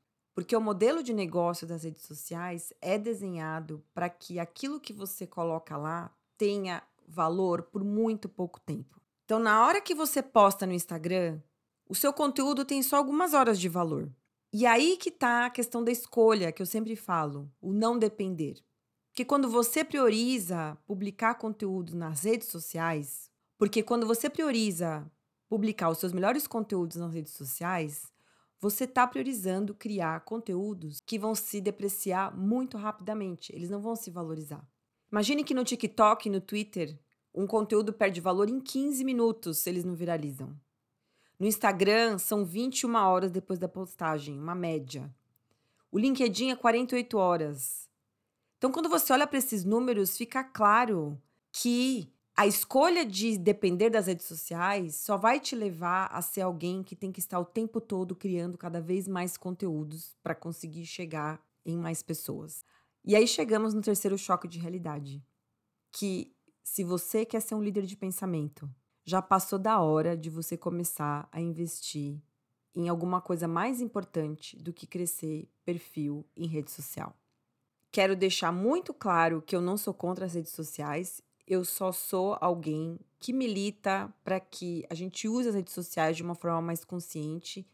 Porque 0.40 0.56
o 0.56 0.60
modelo 0.60 1.02
de 1.02 1.12
negócio 1.12 1.66
das 1.66 1.82
redes 1.82 2.00
sociais 2.00 2.72
é 2.80 2.96
desenhado 2.96 3.84
para 3.92 4.08
que 4.08 4.38
aquilo 4.38 4.80
que 4.80 4.90
você 4.90 5.26
coloca 5.26 5.76
lá 5.76 6.10
tenha 6.38 6.82
valor 7.06 7.64
por 7.64 7.84
muito 7.84 8.26
pouco 8.26 8.58
tempo. 8.58 8.98
Então, 9.22 9.38
na 9.38 9.66
hora 9.66 9.82
que 9.82 9.94
você 9.94 10.22
posta 10.22 10.64
no 10.64 10.72
Instagram, 10.72 11.42
o 11.86 11.94
seu 11.94 12.10
conteúdo 12.10 12.64
tem 12.64 12.82
só 12.82 12.96
algumas 12.96 13.34
horas 13.34 13.60
de 13.60 13.68
valor. 13.68 14.10
E 14.50 14.64
aí 14.64 14.96
que 14.96 15.10
está 15.10 15.44
a 15.44 15.50
questão 15.50 15.84
da 15.84 15.92
escolha, 15.92 16.50
que 16.52 16.62
eu 16.62 16.66
sempre 16.66 16.96
falo, 16.96 17.52
o 17.60 17.70
não 17.70 17.98
depender. 17.98 18.64
Porque 19.10 19.26
quando 19.26 19.46
você 19.46 19.84
prioriza 19.84 20.74
publicar 20.86 21.34
conteúdo 21.34 21.94
nas 21.94 22.22
redes 22.22 22.48
sociais, 22.48 23.30
porque 23.58 23.82
quando 23.82 24.06
você 24.06 24.30
prioriza 24.30 25.06
publicar 25.50 25.90
os 25.90 25.98
seus 25.98 26.14
melhores 26.14 26.46
conteúdos 26.46 26.96
nas 26.96 27.12
redes 27.12 27.34
sociais, 27.34 28.10
você 28.60 28.84
está 28.84 29.06
priorizando 29.06 29.74
criar 29.74 30.20
conteúdos 30.20 31.00
que 31.06 31.18
vão 31.18 31.34
se 31.34 31.60
depreciar 31.60 32.36
muito 32.36 32.76
rapidamente, 32.76 33.54
eles 33.54 33.70
não 33.70 33.80
vão 33.80 33.96
se 33.96 34.10
valorizar. 34.10 34.62
Imagine 35.10 35.42
que 35.42 35.54
no 35.54 35.64
TikTok 35.64 36.28
no 36.28 36.40
Twitter, 36.40 36.96
um 37.34 37.46
conteúdo 37.46 37.92
perde 37.92 38.20
valor 38.20 38.50
em 38.50 38.60
15 38.60 39.02
minutos 39.02 39.58
se 39.58 39.70
eles 39.70 39.84
não 39.84 39.94
viralizam. 39.94 40.54
No 41.38 41.46
Instagram, 41.46 42.18
são 42.18 42.44
21 42.44 42.94
horas 42.96 43.30
depois 43.30 43.58
da 43.58 43.66
postagem, 43.66 44.38
uma 44.38 44.54
média. 44.54 45.10
O 45.90 45.98
LinkedIn 45.98 46.50
é 46.50 46.56
48 46.56 47.16
horas. 47.16 47.88
Então, 48.58 48.70
quando 48.70 48.90
você 48.90 49.10
olha 49.12 49.26
para 49.26 49.38
esses 49.38 49.64
números, 49.64 50.18
fica 50.18 50.44
claro 50.44 51.20
que 51.50 52.12
a 52.40 52.46
escolha 52.46 53.04
de 53.04 53.36
depender 53.36 53.90
das 53.90 54.06
redes 54.06 54.24
sociais 54.24 54.94
só 54.94 55.18
vai 55.18 55.38
te 55.38 55.54
levar 55.54 56.06
a 56.06 56.22
ser 56.22 56.40
alguém 56.40 56.82
que 56.82 56.96
tem 56.96 57.12
que 57.12 57.20
estar 57.20 57.38
o 57.38 57.44
tempo 57.44 57.82
todo 57.82 58.16
criando 58.16 58.56
cada 58.56 58.80
vez 58.80 59.06
mais 59.06 59.36
conteúdos 59.36 60.16
para 60.22 60.34
conseguir 60.34 60.86
chegar 60.86 61.38
em 61.66 61.76
mais 61.76 62.02
pessoas. 62.02 62.64
E 63.04 63.14
aí 63.14 63.28
chegamos 63.28 63.74
no 63.74 63.82
terceiro 63.82 64.16
choque 64.16 64.48
de 64.48 64.58
realidade, 64.58 65.22
que 65.92 66.34
se 66.64 66.82
você 66.82 67.26
quer 67.26 67.40
ser 67.40 67.54
um 67.54 67.62
líder 67.62 67.84
de 67.84 67.94
pensamento, 67.94 68.66
já 69.04 69.20
passou 69.20 69.58
da 69.58 69.78
hora 69.78 70.16
de 70.16 70.30
você 70.30 70.56
começar 70.56 71.28
a 71.30 71.42
investir 71.42 72.22
em 72.74 72.88
alguma 72.88 73.20
coisa 73.20 73.46
mais 73.46 73.82
importante 73.82 74.56
do 74.56 74.72
que 74.72 74.86
crescer 74.86 75.46
perfil 75.62 76.26
em 76.34 76.46
rede 76.46 76.70
social. 76.70 77.14
Quero 77.92 78.16
deixar 78.16 78.50
muito 78.50 78.94
claro 78.94 79.42
que 79.42 79.54
eu 79.54 79.60
não 79.60 79.76
sou 79.76 79.92
contra 79.92 80.24
as 80.24 80.32
redes 80.32 80.52
sociais, 80.52 81.20
eu 81.50 81.64
só 81.64 81.90
sou 81.90 82.38
alguém 82.40 82.96
que 83.18 83.32
milita 83.32 84.08
para 84.22 84.38
que 84.38 84.86
a 84.88 84.94
gente 84.94 85.28
use 85.28 85.48
as 85.48 85.54
redes 85.56 85.74
sociais 85.74 86.16
de 86.16 86.22
uma 86.22 86.36
forma 86.36 86.62
mais 86.62 86.84
consciente 86.84 87.66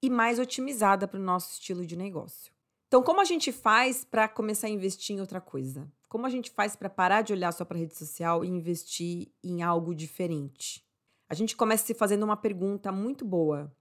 e 0.00 0.08
mais 0.08 0.38
otimizada 0.38 1.08
para 1.08 1.18
o 1.18 1.22
nosso 1.22 1.54
estilo 1.54 1.84
de 1.84 1.96
negócio. 1.96 2.52
Então, 2.86 3.02
como 3.02 3.20
a 3.20 3.24
gente 3.24 3.50
faz 3.50 4.04
para 4.04 4.28
começar 4.28 4.68
a 4.68 4.70
investir 4.70 5.16
em 5.16 5.20
outra 5.20 5.40
coisa? 5.40 5.90
Como 6.08 6.26
a 6.26 6.30
gente 6.30 6.48
faz 6.48 6.76
para 6.76 6.88
parar 6.88 7.22
de 7.22 7.32
olhar 7.32 7.50
só 7.50 7.64
para 7.64 7.76
a 7.76 7.80
rede 7.80 7.96
social 7.96 8.44
e 8.44 8.48
investir 8.48 9.32
em 9.42 9.64
algo 9.64 9.92
diferente? 9.92 10.86
A 11.28 11.34
gente 11.34 11.56
começa 11.56 11.84
se 11.84 11.92
fazendo 11.92 12.22
uma 12.22 12.36
pergunta 12.36 12.92
muito 12.92 13.24
boa, 13.24 13.74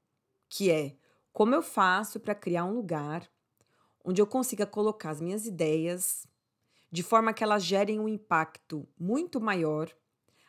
que 0.50 0.72
é: 0.72 0.98
como 1.32 1.54
eu 1.54 1.62
faço 1.62 2.20
para 2.20 2.34
criar 2.34 2.66
um 2.66 2.74
lugar 2.74 3.30
onde 4.04 4.20
eu 4.20 4.26
consiga 4.26 4.66
colocar 4.66 5.12
as 5.12 5.22
minhas 5.22 5.46
ideias 5.46 6.26
de 6.96 7.04
forma 7.04 7.34
que 7.34 7.44
elas 7.44 7.62
gerem 7.62 8.00
um 8.00 8.08
impacto 8.08 8.88
muito 8.98 9.42
maior 9.42 9.94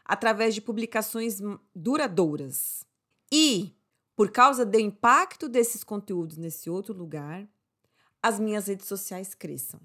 através 0.04 0.54
de 0.54 0.60
publicações 0.60 1.40
duradouras? 1.74 2.86
E, 3.32 3.76
por 4.14 4.30
causa 4.30 4.64
do 4.64 4.78
impacto 4.78 5.48
desses 5.48 5.82
conteúdos 5.82 6.36
nesse 6.36 6.70
outro 6.70 6.94
lugar, 6.94 7.48
as 8.22 8.38
minhas 8.38 8.68
redes 8.68 8.86
sociais 8.86 9.34
cresçam. 9.34 9.80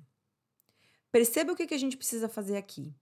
Perceba 1.12 1.52
o 1.52 1.56
que 1.56 1.74
a 1.74 1.78
gente 1.80 1.98
precisa 1.98 2.30
fazer 2.30 2.58
aqui. 2.58 2.94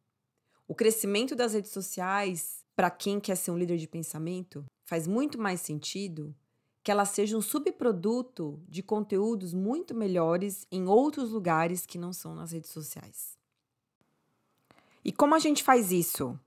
O 0.65 0.73
crescimento 0.73 1.35
das 1.35 1.51
redes 1.53 1.71
sociais, 1.71 2.63
para 2.77 2.89
quem 2.89 3.19
quer 3.19 3.35
ser 3.35 3.51
um 3.51 3.57
líder 3.57 3.77
de 3.77 3.89
pensamento, 3.89 4.63
faz 4.85 5.05
muito 5.05 5.37
mais 5.37 5.59
sentido 5.59 6.33
que 6.81 6.89
ela 6.89 7.03
seja 7.03 7.37
um 7.37 7.41
subproduto 7.41 8.63
de 8.69 8.81
conteúdos 8.81 9.53
muito 9.53 9.93
melhores 9.93 10.65
em 10.71 10.87
outros 10.87 11.31
lugares 11.31 11.85
que 11.85 11.97
não 11.97 12.13
são 12.13 12.33
nas 12.33 12.53
redes 12.53 12.71
sociais. 12.71 13.38
E 15.03 15.11
como 15.11 15.35
a 15.35 15.39
gente 15.39 15.63
faz 15.63 15.91
isso? 15.91 16.37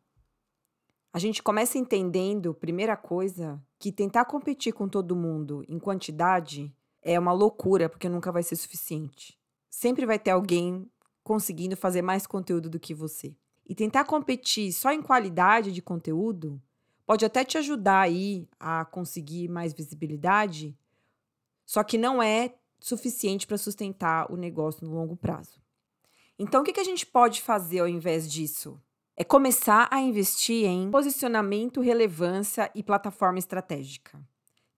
A 1.13 1.19
gente 1.19 1.43
começa 1.43 1.79
entendendo, 1.79 2.55
primeira 2.55 2.97
coisa, 2.97 3.63
que 3.79 3.93
tentar 3.93 4.25
competir 4.25 4.73
com 4.73 4.89
todo 4.89 5.17
mundo 5.17 5.65
em 5.69 5.79
quantidade 5.79 6.75
é 7.03 7.19
uma 7.19 7.33
loucura, 7.33 7.89
porque 7.89 8.09
nunca 8.09 8.33
vai 8.33 8.43
ser 8.43 8.57
suficiente. 8.57 9.39
Sempre 9.69 10.07
vai 10.07 10.19
ter 10.19 10.31
alguém 10.31 10.91
conseguindo 11.23 11.77
fazer 11.77 12.03
mais 12.03 12.27
conteúdo 12.27 12.69
do 12.69 12.81
que 12.81 12.95
você. 12.95 13.37
E 13.67 13.75
tentar 13.75 14.05
competir 14.05 14.73
só 14.73 14.93
em 14.93 15.03
qualidade 15.03 15.73
de 15.73 15.81
conteúdo 15.81 16.61
pode 17.07 17.25
até 17.25 17.45
te 17.45 17.59
ajudar 17.59 18.01
aí 18.01 18.49
a 18.59 18.85
conseguir 18.85 19.49
mais 19.49 19.73
visibilidade, 19.73 20.77
só 21.65 21.83
que 21.83 21.97
não 21.97 22.23
é 22.23 22.55
suficiente 22.81 23.47
para 23.47 23.59
sustentar 23.59 24.31
o 24.33 24.37
negócio 24.37 24.87
no 24.87 24.95
longo 24.95 25.17
prazo. 25.17 25.62
Então, 26.39 26.63
o 26.63 26.65
que, 26.65 26.79
a 26.81 26.85
gente 26.85 27.07
pode 27.07 27.43
fazer 27.43 27.81
ao 27.81 27.89
invés 27.89 28.31
disso? 28.31 28.81
É 29.17 29.25
começar 29.25 29.89
a 29.91 30.01
investir 30.01 30.67
em 30.67 30.91
posicionamento, 30.91 31.81
relevância 31.81 32.71
e 32.75 32.83
plataforma 32.83 33.39
estratégica 33.39 34.19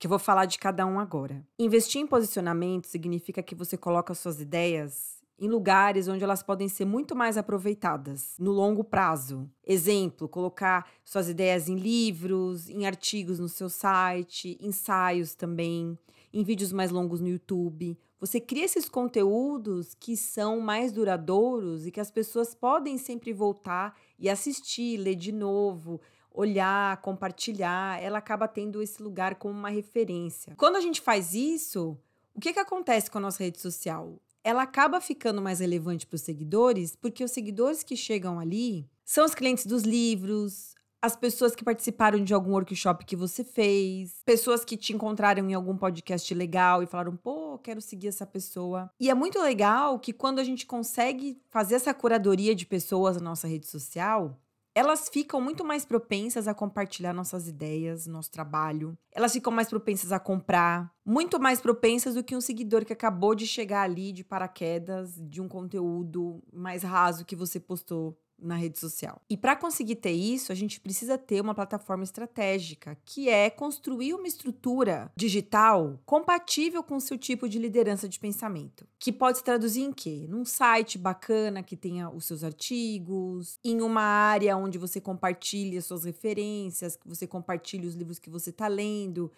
que 0.04 0.06
eu 0.06 0.10
vou 0.10 0.18
falar 0.18 0.44
de 0.44 0.58
cada 0.58 0.84
um 0.84 1.00
agora. 1.00 1.42
Investir 1.58 1.98
em 1.98 2.06
posicionamento 2.06 2.86
significa 2.86 3.42
que 3.42 3.54
você 3.54 3.74
coloca 3.74 4.12
suas 4.12 4.38
ideias 4.38 5.22
em 5.38 5.48
lugares 5.48 6.08
onde 6.08 6.22
elas 6.22 6.42
podem 6.42 6.68
ser 6.68 6.84
muito 6.84 7.16
mais 7.16 7.38
aproveitadas 7.38 8.34
no 8.38 8.52
longo 8.52 8.84
prazo. 8.84 9.50
Exemplo, 9.66 10.28
colocar 10.28 10.86
suas 11.04 11.28
ideias 11.28 11.70
em 11.70 11.76
livros, 11.76 12.68
em 12.68 12.86
artigos 12.86 13.38
no 13.38 13.48
seu 13.48 13.70
site, 13.70 14.58
ensaios 14.60 15.34
também, 15.34 15.98
em 16.34 16.42
vídeos 16.42 16.72
mais 16.72 16.90
longos 16.90 17.20
no 17.20 17.28
YouTube. 17.28 17.96
Você 18.18 18.40
cria 18.40 18.64
esses 18.64 18.88
conteúdos 18.88 19.94
que 19.94 20.16
são 20.16 20.60
mais 20.60 20.90
duradouros 20.90 21.86
e 21.86 21.92
que 21.92 22.00
as 22.00 22.10
pessoas 22.10 22.56
podem 22.56 22.98
sempre 22.98 23.32
voltar 23.32 23.96
e 24.18 24.28
assistir, 24.28 24.96
ler 24.96 25.14
de 25.14 25.30
novo, 25.30 26.00
olhar, 26.32 27.00
compartilhar, 27.00 28.02
ela 28.02 28.18
acaba 28.18 28.48
tendo 28.48 28.82
esse 28.82 29.00
lugar 29.00 29.36
como 29.36 29.56
uma 29.56 29.68
referência. 29.68 30.56
Quando 30.56 30.74
a 30.74 30.80
gente 30.80 31.00
faz 31.00 31.34
isso, 31.34 31.96
o 32.34 32.40
que, 32.40 32.52
que 32.52 32.58
acontece 32.58 33.08
com 33.08 33.18
a 33.18 33.20
nossa 33.20 33.44
rede 33.44 33.60
social? 33.60 34.20
Ela 34.42 34.64
acaba 34.64 35.00
ficando 35.00 35.40
mais 35.40 35.60
relevante 35.60 36.04
para 36.04 36.16
os 36.16 36.22
seguidores, 36.22 36.96
porque 36.96 37.22
os 37.22 37.30
seguidores 37.30 37.84
que 37.84 37.96
chegam 37.96 38.40
ali 38.40 38.90
são 39.04 39.24
os 39.24 39.34
clientes 39.34 39.66
dos 39.66 39.84
livros, 39.84 40.73
as 41.04 41.14
pessoas 41.14 41.54
que 41.54 41.62
participaram 41.62 42.24
de 42.24 42.32
algum 42.32 42.52
workshop 42.52 43.04
que 43.04 43.14
você 43.14 43.44
fez, 43.44 44.22
pessoas 44.24 44.64
que 44.64 44.74
te 44.74 44.94
encontraram 44.94 45.46
em 45.50 45.52
algum 45.52 45.76
podcast 45.76 46.32
legal 46.32 46.82
e 46.82 46.86
falaram, 46.86 47.14
pô, 47.14 47.58
quero 47.58 47.78
seguir 47.82 48.08
essa 48.08 48.24
pessoa. 48.24 48.90
E 48.98 49.10
é 49.10 49.14
muito 49.14 49.38
legal 49.38 49.98
que 49.98 50.14
quando 50.14 50.38
a 50.38 50.44
gente 50.44 50.64
consegue 50.64 51.38
fazer 51.50 51.74
essa 51.74 51.92
curadoria 51.92 52.54
de 52.54 52.64
pessoas 52.64 53.18
na 53.18 53.28
nossa 53.28 53.46
rede 53.46 53.66
social, 53.66 54.40
elas 54.74 55.10
ficam 55.10 55.42
muito 55.42 55.62
mais 55.62 55.84
propensas 55.84 56.48
a 56.48 56.54
compartilhar 56.54 57.12
nossas 57.12 57.46
ideias, 57.46 58.06
nosso 58.06 58.30
trabalho. 58.30 58.96
Elas 59.12 59.34
ficam 59.34 59.52
mais 59.52 59.68
propensas 59.68 60.10
a 60.10 60.18
comprar, 60.18 60.90
muito 61.04 61.38
mais 61.38 61.60
propensas 61.60 62.14
do 62.14 62.24
que 62.24 62.34
um 62.34 62.40
seguidor 62.40 62.82
que 62.82 62.94
acabou 62.94 63.34
de 63.34 63.46
chegar 63.46 63.82
ali 63.82 64.10
de 64.10 64.24
paraquedas 64.24 65.20
de 65.28 65.42
um 65.42 65.48
conteúdo 65.48 66.42
mais 66.50 66.82
raso 66.82 67.26
que 67.26 67.36
você 67.36 67.60
postou 67.60 68.18
na 68.46 68.56
rede 68.56 68.78
social. 68.78 69.20
E 69.28 69.36
para 69.36 69.56
conseguir 69.56 69.96
ter 69.96 70.12
isso, 70.12 70.52
a 70.52 70.54
gente 70.54 70.80
precisa 70.80 71.16
ter 71.16 71.40
uma 71.40 71.54
plataforma 71.54 72.04
estratégica, 72.04 72.96
que 73.04 73.28
é 73.28 73.50
construir 73.50 74.14
uma 74.14 74.26
estrutura 74.26 75.10
digital 75.16 75.98
compatível 76.04 76.82
com 76.82 76.96
o 76.96 77.00
seu 77.00 77.18
tipo 77.18 77.48
de 77.48 77.58
liderança 77.58 78.08
de 78.08 78.18
pensamento, 78.18 78.86
que 78.98 79.12
pode 79.12 79.38
se 79.38 79.44
traduzir 79.44 79.82
em 79.82 79.92
quê? 79.92 80.26
Num 80.28 80.44
site 80.44 80.98
bacana 80.98 81.62
que 81.62 81.76
tenha 81.76 82.10
os 82.10 82.24
seus 82.24 82.44
artigos, 82.44 83.58
em 83.64 83.80
uma 83.80 84.02
área 84.02 84.56
onde 84.56 84.78
você 84.78 85.00
compartilhe 85.00 85.76
as 85.76 85.84
suas 85.84 86.04
referências, 86.04 86.96
que 86.96 87.08
você 87.08 87.26
compartilhe 87.26 87.86
os 87.86 87.94
livros 87.94 88.18
que 88.18 88.30
você 88.30 88.50
está 88.50 88.68
lendo, 88.68 89.30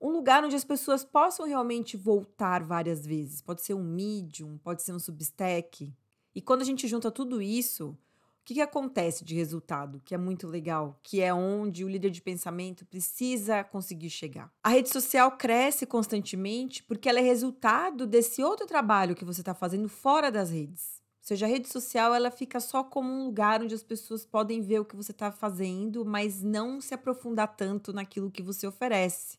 um 0.00 0.10
lugar 0.10 0.44
onde 0.44 0.54
as 0.54 0.64
pessoas 0.64 1.02
possam 1.02 1.46
realmente 1.46 1.96
voltar 1.96 2.62
várias 2.62 3.06
vezes. 3.06 3.40
Pode 3.40 3.62
ser 3.62 3.72
um 3.72 3.82
Medium, 3.82 4.58
pode 4.58 4.82
ser 4.82 4.92
um 4.92 4.98
Substack. 4.98 5.90
E 6.34 6.42
quando 6.42 6.62
a 6.62 6.64
gente 6.64 6.86
junta 6.86 7.10
tudo 7.10 7.40
isso, 7.40 7.96
o 8.44 8.46
que, 8.46 8.52
que 8.52 8.60
acontece 8.60 9.24
de 9.24 9.34
resultado, 9.34 10.02
que 10.04 10.14
é 10.14 10.18
muito 10.18 10.46
legal, 10.46 11.00
que 11.02 11.22
é 11.22 11.32
onde 11.32 11.82
o 11.82 11.88
líder 11.88 12.10
de 12.10 12.20
pensamento 12.20 12.84
precisa 12.84 13.64
conseguir 13.64 14.10
chegar? 14.10 14.52
A 14.62 14.68
rede 14.68 14.90
social 14.90 15.32
cresce 15.38 15.86
constantemente 15.86 16.82
porque 16.82 17.08
ela 17.08 17.20
é 17.20 17.22
resultado 17.22 18.06
desse 18.06 18.42
outro 18.42 18.66
trabalho 18.66 19.14
que 19.14 19.24
você 19.24 19.40
está 19.40 19.54
fazendo 19.54 19.88
fora 19.88 20.30
das 20.30 20.50
redes. 20.50 21.00
Ou 21.22 21.26
seja, 21.26 21.46
a 21.46 21.48
rede 21.48 21.72
social 21.72 22.14
ela 22.14 22.30
fica 22.30 22.60
só 22.60 22.84
como 22.84 23.10
um 23.10 23.24
lugar 23.24 23.62
onde 23.62 23.74
as 23.74 23.82
pessoas 23.82 24.26
podem 24.26 24.60
ver 24.60 24.78
o 24.78 24.84
que 24.84 24.94
você 24.94 25.12
está 25.12 25.32
fazendo, 25.32 26.04
mas 26.04 26.42
não 26.42 26.82
se 26.82 26.92
aprofundar 26.92 27.56
tanto 27.56 27.94
naquilo 27.94 28.30
que 28.30 28.42
você 28.42 28.66
oferece. 28.66 29.38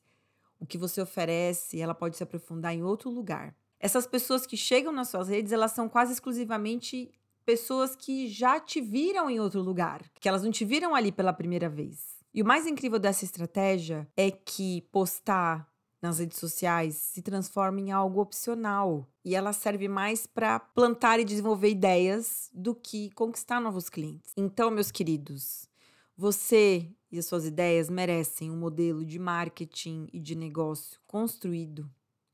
O 0.59 0.65
que 0.65 0.79
você 0.79 0.99
oferece, 0.99 1.79
ela 1.79 1.93
pode 1.93 2.17
se 2.17 2.23
aprofundar 2.23 2.73
em 2.73 2.81
outro 2.81 3.11
lugar. 3.11 3.55
Essas 3.79 4.07
pessoas 4.07 4.47
que 4.47 4.57
chegam 4.57 4.91
nas 4.91 5.09
suas 5.09 5.27
redes, 5.27 5.51
elas 5.51 5.73
são 5.73 5.87
quase 5.87 6.11
exclusivamente 6.11 7.11
pessoas 7.45 7.95
que 7.95 8.27
já 8.27 8.59
te 8.59 8.81
viram 8.81 9.29
em 9.29 9.39
outro 9.39 9.61
lugar, 9.61 10.01
que 10.19 10.27
elas 10.27 10.43
não 10.43 10.51
te 10.51 10.65
viram 10.65 10.95
ali 10.95 11.11
pela 11.11 11.31
primeira 11.31 11.69
vez. 11.69 12.15
E 12.33 12.41
o 12.41 12.45
mais 12.45 12.67
incrível 12.67 12.99
dessa 12.99 13.23
estratégia 13.23 14.07
é 14.17 14.29
que 14.29 14.81
postar 14.91 15.69
nas 16.01 16.19
redes 16.19 16.37
sociais 16.37 16.95
se 16.95 17.21
transforma 17.21 17.79
em 17.79 17.91
algo 17.91 18.21
opcional 18.21 19.07
e 19.23 19.33
ela 19.33 19.53
serve 19.53 19.87
mais 19.87 20.27
para 20.27 20.59
plantar 20.59 21.19
e 21.19 21.25
desenvolver 21.25 21.69
ideias 21.69 22.49
do 22.53 22.75
que 22.75 23.09
conquistar 23.11 23.59
novos 23.59 23.89
clientes. 23.89 24.33
Então, 24.35 24.69
meus 24.69 24.91
queridos, 24.91 25.67
você 26.15 26.91
e 27.11 27.17
as 27.17 27.25
suas 27.25 27.45
ideias 27.45 27.89
merecem 27.89 28.51
um 28.51 28.57
modelo 28.57 29.05
de 29.05 29.17
marketing 29.17 30.07
e 30.11 30.19
de 30.19 30.35
negócio 30.35 30.99
construído 31.07 31.89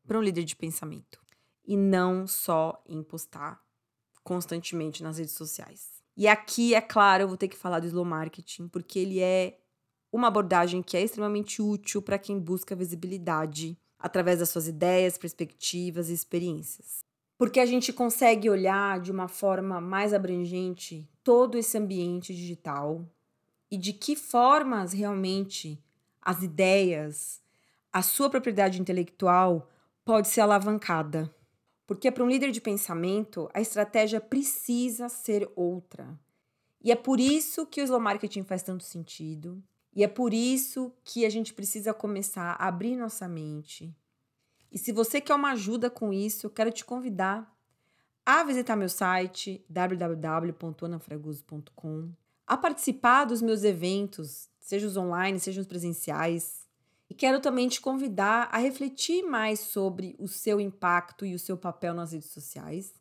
para 0.06 0.18
um 0.18 0.22
líder 0.22 0.44
de 0.44 0.56
pensamento 0.56 1.22
e 1.66 1.78
não 1.78 2.28
só 2.28 2.82
em 2.86 3.02
postar 3.04 3.62
constantemente 4.24 5.04
nas 5.04 5.18
redes 5.18 5.34
sociais. 5.34 6.02
E 6.16 6.28
aqui, 6.28 6.76
é 6.76 6.82
claro, 6.82 7.24
eu 7.24 7.28
vou 7.28 7.38
ter 7.38 7.48
que 7.48 7.58
falar 7.58 7.80
do 7.80 7.88
slow 7.88 8.06
marketing, 8.06 8.68
porque 8.68 9.00
ele 9.00 9.20
é 9.20 9.58
uma 10.12 10.28
abordagem 10.28 10.82
que 10.82 10.98
é 10.98 11.02
extremamente 11.02 11.62
útil 11.62 12.02
para 12.02 12.20
quem 12.20 12.40
busca 12.40 12.76
visibilidade 12.76 13.78
através 13.98 14.40
das 14.40 14.50
suas 14.50 14.68
ideias, 14.68 15.18
perspectivas 15.18 16.10
e 16.10 16.14
experiências. 16.14 17.00
Porque 17.38 17.60
a 17.60 17.66
gente 17.66 17.94
consegue 17.94 18.50
olhar 18.50 19.00
de 19.00 19.12
uma 19.12 19.28
forma 19.28 19.80
mais 19.80 20.14
abrangente 20.14 21.10
todo 21.24 21.58
esse 21.58 21.78
ambiente 21.78 22.36
digital 22.36 23.08
e 23.70 23.78
de 23.78 23.94
que 23.94 24.16
formas 24.16 24.92
realmente 24.92 25.82
as 26.22 26.44
ideias, 26.44 27.42
a 27.92 28.02
sua 28.02 28.30
propriedade 28.30 28.80
intelectual 28.80 29.70
pode 30.04 30.28
ser 30.28 30.42
alavancada. 30.42 31.34
Porque 31.86 32.12
para 32.12 32.24
um 32.24 32.30
líder 32.30 32.52
de 32.52 32.62
pensamento, 32.62 33.50
a 33.54 33.62
estratégia 33.62 34.22
precisa 34.22 35.10
ser 35.10 35.50
outra. 35.56 36.18
E 36.84 36.92
é 36.92 36.96
por 36.96 37.20
isso 37.20 37.66
que 37.66 37.82
o 37.82 37.84
slow 37.84 38.00
marketing 38.00 38.44
faz 38.44 38.64
tanto 38.64 38.84
sentido. 38.84 39.62
E 39.94 40.04
é 40.04 40.08
por 40.08 40.34
isso 40.34 40.94
que 41.04 41.26
a 41.26 41.30
gente 41.30 41.54
precisa 41.54 41.94
começar 41.94 42.56
a 42.58 42.68
abrir 42.68 42.96
nossa 42.96 43.28
mente. 43.28 43.94
E 44.72 44.78
se 44.78 44.92
você 44.92 45.20
quer 45.20 45.34
uma 45.36 45.52
ajuda 45.52 45.90
com 45.90 46.14
isso, 46.14 46.48
eu 46.48 46.50
quero 46.50 46.72
te 46.72 46.86
convidar 46.86 47.54
a 48.26 48.44
visitar 48.44 48.76
meu 48.76 48.90
site 48.90 49.66
www.anafraguso.com, 49.70 52.12
a 52.48 52.56
participar 52.56 53.26
dos 53.26 53.42
meus 53.42 53.64
eventos, 53.64 54.48
seja 54.60 54.86
os 54.88 54.96
online, 54.96 55.40
seja 55.40 55.60
os 55.60 55.68
presenciais. 55.68 56.61
E 57.12 57.14
quero 57.14 57.42
também 57.42 57.68
te 57.68 57.82
convidar 57.82 58.48
a 58.54 58.58
refletir 58.58 59.22
mais 59.22 59.60
sobre 59.60 60.16
o 60.18 60.30
seu 60.30 60.62
impacto 60.62 61.26
e 61.26 61.36
o 61.36 61.40
seu 61.40 61.58
papel 61.58 61.94
nas 61.94 62.14
redes 62.14 62.30
sociais 62.30 62.94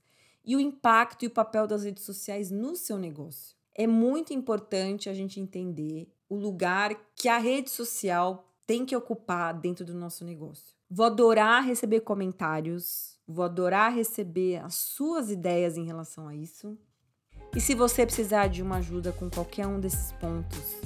e 0.44 0.56
o 0.56 0.60
impacto 0.60 1.22
e 1.22 1.28
o 1.28 1.30
papel 1.30 1.64
das 1.64 1.84
redes 1.84 2.02
sociais 2.02 2.50
no 2.50 2.74
seu 2.74 2.98
negócio. 2.98 3.54
É 3.72 3.86
muito 3.86 4.32
importante 4.32 5.08
a 5.08 5.14
gente 5.14 5.38
entender 5.38 6.12
o 6.28 6.34
lugar 6.34 6.92
que 7.14 7.28
a 7.28 7.38
rede 7.38 7.70
social 7.70 8.52
tem 8.66 8.84
que 8.84 8.96
ocupar 8.96 9.54
dentro 9.54 9.84
do 9.84 9.94
nosso 9.94 10.24
negócio. 10.24 10.74
Vou 10.90 11.06
adorar 11.06 11.64
receber 11.64 12.00
comentários, 12.00 13.16
vou 13.28 13.44
adorar 13.44 13.94
receber 13.94 14.56
as 14.56 14.74
suas 14.74 15.30
ideias 15.30 15.76
em 15.76 15.84
relação 15.84 16.26
a 16.26 16.34
isso. 16.34 16.76
E 17.54 17.60
se 17.60 17.76
você 17.76 18.04
precisar 18.04 18.48
de 18.48 18.60
uma 18.60 18.78
ajuda 18.78 19.12
com 19.12 19.30
qualquer 19.30 19.68
um 19.68 19.78
desses 19.78 20.10
pontos, 20.14 20.80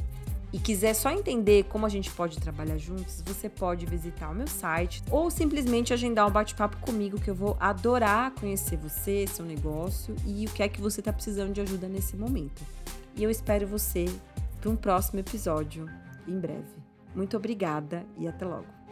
e 0.54 0.58
quiser 0.60 0.94
só 0.94 1.10
entender 1.10 1.64
como 1.64 1.84
a 1.84 1.88
gente 1.88 2.08
pode 2.12 2.38
trabalhar 2.38 2.78
juntos, 2.78 3.20
você 3.26 3.48
pode 3.48 3.84
visitar 3.86 4.30
o 4.30 4.34
meu 4.36 4.46
site 4.46 5.02
ou 5.10 5.28
simplesmente 5.28 5.92
agendar 5.92 6.28
um 6.28 6.30
bate-papo 6.30 6.76
comigo 6.76 7.20
que 7.20 7.28
eu 7.28 7.34
vou 7.34 7.56
adorar 7.58 8.30
conhecer 8.30 8.76
você, 8.76 9.26
seu 9.26 9.44
negócio 9.44 10.14
e 10.24 10.46
o 10.46 10.50
que 10.50 10.62
é 10.62 10.68
que 10.68 10.80
você 10.80 11.00
está 11.00 11.12
precisando 11.12 11.52
de 11.52 11.60
ajuda 11.60 11.88
nesse 11.88 12.16
momento. 12.16 12.62
E 13.16 13.24
eu 13.24 13.32
espero 13.32 13.66
você 13.66 14.04
para 14.60 14.70
um 14.70 14.76
próximo 14.76 15.18
episódio 15.18 15.90
em 16.24 16.38
breve. 16.38 16.62
Muito 17.16 17.36
obrigada 17.36 18.06
e 18.16 18.28
até 18.28 18.44
logo. 18.44 18.83